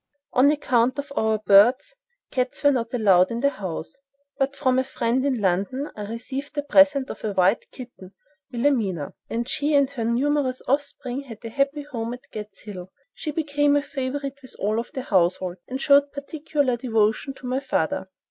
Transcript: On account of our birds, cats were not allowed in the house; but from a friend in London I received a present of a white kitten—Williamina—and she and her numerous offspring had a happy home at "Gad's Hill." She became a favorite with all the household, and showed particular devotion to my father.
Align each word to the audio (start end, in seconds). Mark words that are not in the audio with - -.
On 0.33 0.49
account 0.49 0.97
of 0.97 1.13
our 1.15 1.37
birds, 1.37 1.95
cats 2.31 2.63
were 2.63 2.71
not 2.71 2.91
allowed 2.91 3.29
in 3.29 3.41
the 3.41 3.51
house; 3.51 3.93
but 4.39 4.55
from 4.55 4.79
a 4.79 4.83
friend 4.83 5.23
in 5.23 5.39
London 5.39 5.91
I 5.95 6.07
received 6.09 6.57
a 6.57 6.63
present 6.63 7.11
of 7.11 7.23
a 7.23 7.33
white 7.33 7.69
kitten—Williamina—and 7.69 9.47
she 9.47 9.75
and 9.75 9.91
her 9.91 10.03
numerous 10.03 10.63
offspring 10.67 11.21
had 11.21 11.37
a 11.45 11.49
happy 11.49 11.83
home 11.83 12.15
at 12.15 12.31
"Gad's 12.31 12.61
Hill." 12.61 12.91
She 13.13 13.29
became 13.29 13.75
a 13.75 13.83
favorite 13.83 14.39
with 14.41 14.55
all 14.57 14.83
the 14.91 15.03
household, 15.03 15.57
and 15.67 15.79
showed 15.79 16.11
particular 16.11 16.77
devotion 16.77 17.35
to 17.35 17.45
my 17.45 17.59
father. 17.59 18.09